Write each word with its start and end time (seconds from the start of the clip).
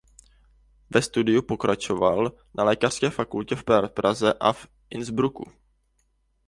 Ve 0.91 1.01
studiu 1.01 1.41
pokračoval 1.41 2.31
na 2.57 2.63
Lékařské 2.63 3.09
fakultě 3.09 3.55
v 3.55 3.63
Praze 3.93 4.33
a 4.33 4.53
v 4.53 4.67
Innsbrucku. 4.89 5.51